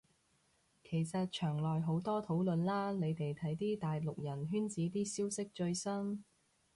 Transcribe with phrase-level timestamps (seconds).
[0.83, 6.25] 其實牆內好多討論啦，你哋睇啲大陸人圈子啲消息最新